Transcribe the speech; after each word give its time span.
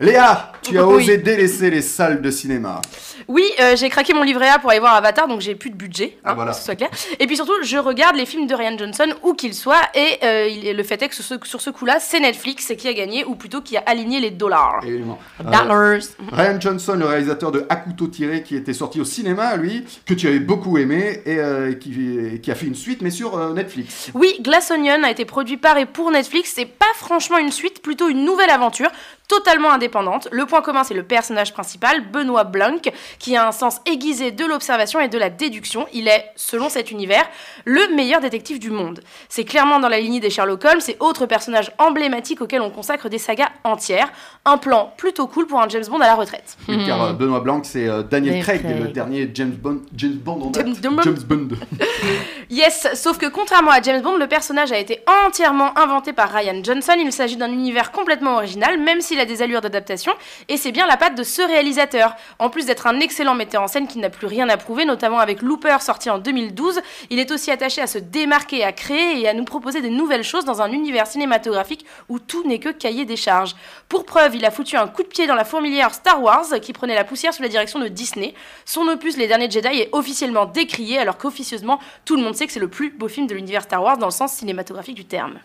Léa, 0.00 0.52
tu 0.62 0.78
as 0.78 0.86
Oui. 0.86 0.94
osé 1.02 1.16
délaisser 1.18 1.70
les 1.70 1.82
salles 1.82 2.22
de 2.22 2.30
cinéma. 2.30 2.80
Oui, 3.26 3.44
euh, 3.60 3.74
j'ai 3.74 3.88
craqué 3.90 4.14
mon 4.14 4.22
livret 4.22 4.48
A 4.48 4.60
pour 4.60 4.70
aller 4.70 4.78
voir 4.78 4.94
Avatar, 4.94 5.26
donc 5.26 5.40
j'ai 5.40 5.56
plus 5.56 5.70
de 5.70 5.74
budget, 5.74 6.16
hein, 6.18 6.20
Ah, 6.30 6.34
voilà. 6.34 6.52
que 6.52 6.56
ce 6.56 6.64
soit 6.64 6.76
clair. 6.76 6.88
Et 7.18 7.26
puis 7.26 7.34
surtout, 7.34 7.52
je 7.62 7.76
regarde 7.78 8.14
les 8.14 8.24
films 8.24 8.46
de 8.46 8.54
Ryan 8.54 8.78
Johnson, 8.78 9.12
où 9.24 9.34
qu'ils 9.34 9.54
soient, 9.54 9.82
et 9.96 10.18
euh, 10.22 10.72
le 10.72 10.82
fait 10.84 11.02
est 11.02 11.08
que 11.08 11.16
sur 11.16 11.24
ce, 11.24 11.34
sur 11.42 11.60
ce 11.60 11.70
coup-là, 11.70 11.98
c'est 11.98 12.20
Netflix 12.20 12.72
qui 12.78 12.86
a 12.86 12.92
gagné, 12.92 13.24
ou 13.24 13.34
plutôt 13.34 13.60
qui 13.60 13.76
a 13.76 13.82
aligné 13.86 14.20
les 14.20 14.30
dollars. 14.30 14.80
Évidemment. 14.86 15.18
Euh, 15.40 15.44
Dollars. 15.44 16.00
Ryan 16.30 16.60
Johnson, 16.60 16.94
le 16.96 17.04
réalisateur 17.06 17.50
de 17.50 17.66
couteau 17.84 18.06
tiré, 18.06 18.44
qui 18.44 18.54
était 18.54 18.74
sorti 18.74 19.00
au 19.00 19.04
cinéma, 19.04 19.56
lui, 19.56 19.84
que 20.06 20.14
tu 20.14 20.28
avais 20.28 20.38
beaucoup 20.38 20.78
aimé 20.78 21.22
et 21.26 21.76
qui, 21.80 22.40
qui 22.40 22.50
a 22.52 22.54
fait 22.54 22.66
une 22.66 22.76
suite, 22.76 23.02
mais 23.02 23.10
sur 23.10 23.36
Netflix. 23.52 24.10
Oui, 24.14 24.36
Glass 24.42 24.70
Onion 24.70 25.02
a 25.02 25.10
été 25.10 25.24
produit 25.24 25.56
par 25.56 25.76
et 25.76 25.86
pour 25.86 26.12
Netflix. 26.12 26.52
C'est 26.54 26.66
pas 26.66 26.86
franchement 26.94 27.38
une 27.38 27.50
suite, 27.52 27.82
plutôt 27.82 28.08
une 28.08 28.24
nouvelle 28.24 28.50
aventure, 28.50 28.90
totalement 29.28 29.70
indépendante. 29.70 30.26
Le 30.32 30.46
point 30.46 30.62
commun, 30.62 30.84
c'est 30.84 30.94
le 30.94 31.02
personnage 31.02 31.52
principal, 31.52 32.10
Benoît 32.10 32.44
Blanc, 32.44 32.78
qui 33.18 33.36
a 33.36 33.46
un 33.46 33.52
sens 33.52 33.80
aiguisé 33.86 34.30
de 34.30 34.44
l'observation 34.44 35.00
et 35.00 35.08
de 35.08 35.18
la 35.18 35.30
déduction. 35.30 35.86
Il 35.92 36.08
est, 36.08 36.24
selon 36.34 36.68
cet 36.68 36.90
univers, 36.90 37.28
le 37.64 37.94
meilleur 37.94 38.20
détective 38.20 38.58
du 38.58 38.70
monde. 38.70 39.00
C'est 39.28 39.44
clairement 39.44 39.80
dans 39.80 39.88
la 39.88 40.00
lignée 40.00 40.20
des 40.20 40.30
Sherlock 40.30 40.64
Holmes 40.64 40.80
et 40.88 40.96
autres 41.00 41.26
personnages 41.26 41.70
emblématiques 41.78 42.40
auxquels 42.40 42.62
on 42.62 42.70
consacre 42.70 43.08
des 43.08 43.18
sagas 43.18 43.50
entières. 43.64 44.10
Un 44.44 44.56
plan 44.56 44.92
plutôt 44.96 45.26
cool 45.26 45.46
pour 45.46 45.60
un 45.60 45.68
James 45.68 45.84
Bond 45.88 46.00
à 46.00 46.06
la 46.06 46.14
retraite. 46.14 46.56
Oui, 46.68 46.86
Car 46.86 47.02
euh, 47.02 47.12
Benoît 47.12 47.40
Blanc, 47.40 47.60
c'est 47.64 47.86
euh, 47.86 48.02
Daniel 48.02 48.42
Craig, 48.42 48.62
Craig. 48.62 48.80
le 48.80 48.88
dernier 48.88 49.30
James 49.34 49.52
Bond, 49.52 49.82
James 49.94 50.14
Bond 50.14 50.40
en 50.42 50.50
date. 50.50 50.66
James 50.66 50.94
Bond. 50.96 51.02
James 51.02 51.22
Bond. 51.28 51.48
Yes, 52.50 52.88
sauf 52.94 53.18
que 53.18 53.26
contrairement 53.26 53.72
à 53.72 53.82
James 53.82 54.00
Bond, 54.00 54.16
le 54.16 54.26
personnage 54.26 54.72
a 54.72 54.78
été 54.78 55.00
entièrement 55.26 55.76
inventé 55.78 56.14
par 56.14 56.30
Ryan 56.32 56.62
Johnson. 56.64 56.94
Il 56.98 57.12
s'agit 57.12 57.36
d'un 57.36 57.52
univers 57.52 57.92
complètement 57.92 58.36
original, 58.36 58.78
même 58.80 59.02
s'il 59.18 59.22
a 59.22 59.26
des 59.26 59.42
allures 59.42 59.60
d'adaptation, 59.60 60.12
et 60.48 60.56
c'est 60.56 60.70
bien 60.70 60.86
la 60.86 60.96
patte 60.96 61.16
de 61.16 61.24
ce 61.24 61.42
réalisateur. 61.42 62.14
En 62.38 62.50
plus 62.50 62.66
d'être 62.66 62.86
un 62.86 63.00
excellent 63.00 63.34
metteur 63.34 63.62
en 63.62 63.66
scène 63.66 63.88
qui 63.88 63.98
n'a 63.98 64.10
plus 64.10 64.28
rien 64.28 64.48
à 64.48 64.56
prouver, 64.56 64.84
notamment 64.84 65.18
avec 65.18 65.42
Looper 65.42 65.78
sorti 65.80 66.08
en 66.08 66.18
2012, 66.18 66.80
il 67.10 67.18
est 67.18 67.32
aussi 67.32 67.50
attaché 67.50 67.80
à 67.80 67.88
se 67.88 67.98
démarquer, 67.98 68.62
à 68.64 68.72
créer 68.72 69.20
et 69.20 69.28
à 69.28 69.34
nous 69.34 69.44
proposer 69.44 69.80
des 69.80 69.90
nouvelles 69.90 70.22
choses 70.22 70.44
dans 70.44 70.62
un 70.62 70.70
univers 70.70 71.08
cinématographique 71.08 71.84
où 72.08 72.20
tout 72.20 72.46
n'est 72.46 72.60
que 72.60 72.68
cahier 72.68 73.04
des 73.04 73.16
charges. 73.16 73.56
Pour 73.88 74.04
preuve, 74.04 74.36
il 74.36 74.44
a 74.44 74.50
foutu 74.50 74.76
un 74.76 74.86
coup 74.86 75.02
de 75.02 75.08
pied 75.08 75.26
dans 75.26 75.34
la 75.34 75.44
fourmilière 75.44 75.92
Star 75.92 76.22
Wars, 76.22 76.46
qui 76.62 76.72
prenait 76.72 76.94
la 76.94 77.04
poussière 77.04 77.34
sous 77.34 77.42
la 77.42 77.48
direction 77.48 77.80
de 77.80 77.88
Disney. 77.88 78.34
Son 78.64 78.86
opus 78.86 79.16
Les 79.16 79.26
Derniers 79.26 79.50
Jedi 79.50 79.80
est 79.80 79.88
officiellement 79.92 80.46
décrié, 80.46 80.98
alors 80.98 81.18
qu'officieusement, 81.18 81.80
tout 82.04 82.16
le 82.16 82.22
monde 82.22 82.36
sait 82.36 82.46
que 82.46 82.52
c'est 82.52 82.60
le 82.60 82.68
plus 82.68 82.90
beau 82.90 83.08
film 83.08 83.26
de 83.26 83.34
l'univers 83.34 83.62
Star 83.62 83.82
Wars 83.82 83.98
dans 83.98 84.06
le 84.06 84.12
sens 84.12 84.32
cinématographique 84.32 84.94
du 84.94 85.06
terme. 85.06 85.40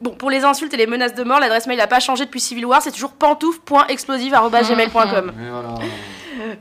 Bon, 0.00 0.10
pour 0.10 0.28
les 0.28 0.44
insultes 0.44 0.74
et 0.74 0.76
les 0.76 0.86
menaces 0.86 1.14
de 1.14 1.24
mort, 1.24 1.40
l'adresse 1.40 1.66
mail 1.66 1.78
n'a 1.78 1.86
pas 1.86 2.00
changé 2.00 2.26
depuis 2.26 2.40
Civil 2.40 2.66
War, 2.66 2.82
c'est 2.82 2.90
toujours 2.98 3.12
pantouf.explosive.gmail.com. 3.12 5.32
Et 5.38 5.50
voilà. 5.50 5.74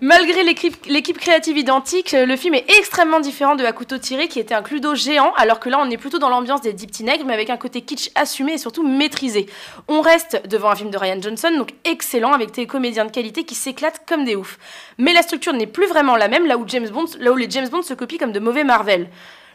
Malgré 0.02 0.44
l'équipe 0.44 1.18
créative 1.18 1.58
identique, 1.58 2.12
le 2.12 2.36
film 2.36 2.54
est 2.54 2.66
extrêmement 2.78 3.20
différent 3.20 3.56
de 3.56 3.64
À 3.64 3.72
couteau 3.72 3.98
tiré, 3.98 4.28
qui 4.28 4.40
était 4.40 4.54
un 4.54 4.62
cluedo 4.62 4.96
géant, 4.96 5.34
alors 5.36 5.60
que 5.60 5.70
là 5.70 5.80
on 5.80 5.90
est 5.90 5.98
plutôt 5.98 6.20
dans 6.20 6.30
l'ambiance 6.30 6.62
des 6.62 6.74
Deep 6.74 7.00
Nègres, 7.02 7.26
mais 7.26 7.34
avec 7.34 7.50
un 7.50 7.58
côté 7.58 7.82
kitsch 7.82 8.12
assumé 8.16 8.54
et 8.54 8.58
surtout 8.58 8.88
maîtrisé. 8.88 9.48
On 9.88 10.02
reste 10.02 10.42
devant 10.48 10.70
un 10.70 10.76
film 10.76 10.92
de 10.92 10.98
Ryan 10.98 11.22
Johnson, 11.22 11.52
donc 11.58 11.74
excellent, 11.86 12.34
avec 12.34 12.52
des 12.52 12.68
comédiens 12.68 13.06
de 13.06 13.12
qualité 13.12 13.44
qui 13.44 13.56
s'éclatent 13.56 14.02
comme 14.08 14.26
des 14.26 14.36
oufs. 14.36 14.60
Mais 14.98 15.14
la 15.14 15.22
structure 15.22 15.54
n'est 15.54 15.68
plus 15.68 15.88
vraiment 15.88 16.16
la 16.16 16.28
même, 16.28 16.46
là 16.46 16.58
où, 16.58 16.68
James 16.68 16.90
Bond, 16.90 17.06
là 17.20 17.32
où 17.32 17.36
les 17.36 17.50
James 17.50 17.70
Bond 17.70 17.82
se 17.82 17.94
copient 17.94 18.20
comme 18.20 18.32
de 18.32 18.40
mauvais 18.40 18.64
Marvel. 18.64 19.10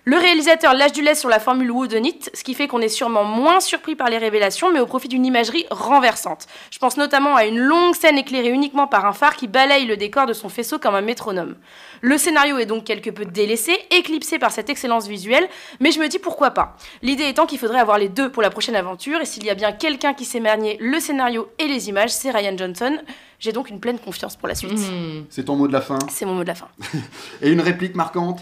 Le 0.04 0.16
réalisateur 0.16 0.74
lâche 0.74 0.90
du 0.90 1.00
lait 1.00 1.14
sur 1.14 1.28
la 1.28 1.38
formule 1.38 1.70
Whodunit, 1.70 2.18
ce 2.34 2.42
qui 2.42 2.54
fait 2.54 2.66
qu'on 2.66 2.80
est 2.80 2.88
sûrement 2.88 3.22
moins 3.22 3.60
surpris 3.60 3.94
par 3.94 4.10
les 4.10 4.18
révélations, 4.18 4.72
mais 4.72 4.80
au 4.80 4.86
profit 4.86 5.06
d'une 5.06 5.24
imagerie 5.24 5.64
renversante. 5.70 6.48
Je 6.72 6.80
pense 6.80 6.96
notamment 6.96 7.36
à 7.36 7.44
une 7.44 7.58
longue 7.58 7.94
scène 7.94 8.18
éclairée 8.18 8.48
uniquement 8.48 8.88
par 8.88 9.06
un 9.06 9.12
phare 9.12 9.36
qui 9.36 9.46
balaye 9.46 9.86
le 9.86 9.96
décor 9.96 10.26
de 10.26 10.32
son 10.32 10.48
faisceau 10.48 10.80
comme 10.80 10.96
un 10.96 11.02
métronome. 11.02 11.54
Le 12.00 12.18
scénario 12.18 12.58
est 12.58 12.66
donc 12.66 12.82
quelque 12.82 13.10
peu 13.10 13.24
délaissé, 13.24 13.78
éclipsé 13.92 14.40
par 14.40 14.50
cette 14.50 14.68
excellence 14.70 15.06
visuelle, 15.06 15.48
mais 15.78 15.92
je 15.92 16.00
me 16.00 16.08
dis 16.08 16.18
pourquoi 16.18 16.50
pas. 16.50 16.76
L'idée 17.02 17.28
étant 17.28 17.46
qu'il 17.46 17.60
faudrait 17.60 17.78
avoir 17.78 17.98
les 17.98 18.08
deux 18.08 18.28
pour 18.28 18.42
la 18.42 18.50
prochaine 18.50 18.74
aventure, 18.74 19.20
et 19.20 19.24
s'il 19.24 19.44
y 19.44 19.50
a 19.50 19.54
bien 19.54 19.70
quelqu'un 19.70 20.14
qui 20.14 20.24
sait 20.24 20.40
manier 20.40 20.78
le 20.80 20.98
scénario 20.98 21.48
et 21.60 21.68
les 21.68 21.88
images, 21.88 22.10
c'est 22.10 22.32
Ryan 22.32 22.58
Johnson. 22.58 22.98
J'ai 23.38 23.52
donc 23.52 23.70
une 23.70 23.78
pleine 23.78 24.00
confiance 24.00 24.34
pour 24.34 24.48
la 24.48 24.56
suite. 24.56 24.72
Hmm. 24.72 25.26
C'est 25.30 25.44
ton 25.44 25.54
mot 25.54 25.68
de 25.68 25.72
la 25.72 25.80
fin? 25.80 26.00
C'est 26.10 26.24
mon 26.24 26.34
mot 26.34 26.42
de 26.42 26.48
la 26.48 26.56
fin. 26.56 26.68
Et 27.42 27.50
une 27.50 27.60
réplique 27.60 27.94
marquante? 27.94 28.40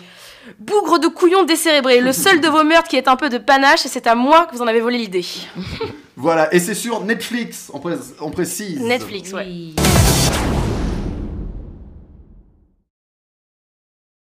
Bougre 0.59 0.99
de 0.99 1.07
couillon 1.09 1.45
décérébré, 1.45 2.01
le 2.01 2.13
seul 2.13 2.41
de 2.41 2.49
vos 2.49 2.65
meurtres 2.65 2.89
qui 2.89 2.97
est 2.97 3.09
un 3.09 3.17
peu 3.17 3.29
de 3.29 3.39
panache, 3.39 3.85
et 3.85 3.89
c'est 3.89 4.07
à 4.07 4.15
moi 4.15 4.47
que 4.47 4.57
vous 4.57 4.63
en 4.63 4.67
avez 4.67 4.81
volé 4.81 4.99
l'idée. 4.99 5.25
Voilà, 6.17 6.53
et 6.55 6.59
c'est 6.61 6.75
sur 6.75 7.01
Netflix, 7.05 7.71
on, 7.73 7.79
pré- 7.79 7.95
on 8.21 8.31
précise. 8.31 8.81
Netflix, 8.81 9.33
ouais. 9.33 9.45
Oui. 9.47 9.75